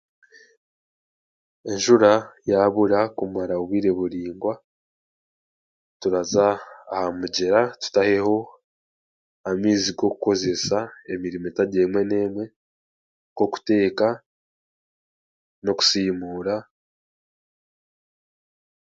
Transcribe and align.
Enjura 1.71 2.11
yaabura 2.49 2.99
kumara 3.17 3.53
obwire 3.61 3.89
buraingwa 3.97 4.53
turaza 5.99 6.47
aha 6.93 7.07
mugyera 7.19 7.61
tutaheho 7.81 8.35
amaizi 9.49 9.89
g'okukozesa 9.97 10.77
emirimo 11.13 11.45
etari 11.49 11.75
emwe 11.85 12.01
n'emwe 12.09 12.45
nk'okuteeka 13.31 14.07
n'okusimuura. 15.63 16.55